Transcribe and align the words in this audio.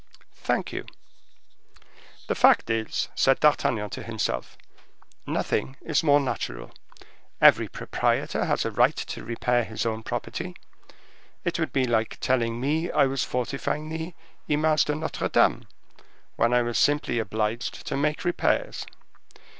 "Thank 0.41 0.73
you." 0.73 0.87
"The 2.25 2.33
fact 2.33 2.71
is," 2.71 3.09
said 3.13 3.39
D'Artagnan 3.39 3.91
to 3.91 4.01
himself, 4.01 4.57
"nothing 5.27 5.77
is 5.79 6.01
more 6.03 6.19
natural; 6.19 6.71
every 7.39 7.67
proprietor 7.67 8.45
has 8.45 8.65
a 8.65 8.71
right 8.71 8.95
to 8.95 9.23
repair 9.23 9.63
his 9.63 9.85
own 9.85 10.01
property. 10.01 10.55
It 11.43 11.59
would 11.59 11.71
be 11.71 11.85
like 11.85 12.17
telling 12.19 12.59
me 12.59 12.89
I 12.89 13.05
was 13.05 13.23
fortifying 13.23 13.89
the 13.89 14.15
Image 14.47 14.85
de 14.85 14.95
Notre 14.95 15.29
Dame, 15.29 15.67
when 16.35 16.51
I 16.51 16.63
was 16.63 16.79
simply 16.79 17.19
obliged 17.19 17.85
to 17.85 17.95
make 17.95 18.25
repairs. 18.25 18.87